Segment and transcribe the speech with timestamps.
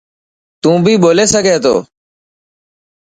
[0.61, 1.75] تون بي ٻولي سگھي ٿو.